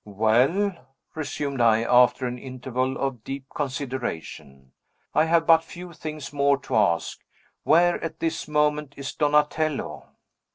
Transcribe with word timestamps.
"Well," 0.03 0.73
resumed 1.13 1.61
I, 1.61 1.83
after 1.83 2.25
an 2.25 2.39
interval 2.39 2.97
of 2.97 3.23
deep 3.23 3.45
consideration, 3.55 4.71
"I 5.13 5.25
have 5.25 5.45
but 5.45 5.63
few 5.63 5.93
things 5.93 6.33
more 6.33 6.57
to 6.61 6.75
ask. 6.75 7.19
Where, 7.61 8.03
at 8.03 8.19
this 8.19 8.47
moment, 8.47 8.95
is 8.97 9.13
Donatello?" 9.13 10.07